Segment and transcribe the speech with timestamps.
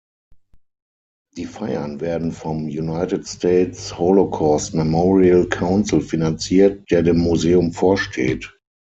[1.37, 8.51] Die Feiern werden vom "United States Holocaust Memorial Council" finanziert, der dem Museum vorsteht.